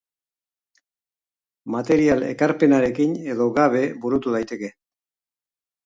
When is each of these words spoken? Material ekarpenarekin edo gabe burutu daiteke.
Material 1.75 2.27
ekarpenarekin 2.29 3.17
edo 3.35 3.51
gabe 3.61 3.87
burutu 4.07 4.39
daiteke. 4.39 4.77